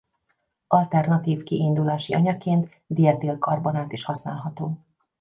[0.67, 4.79] Alternatív kiindulási anyagként dietil-karbonát is használható.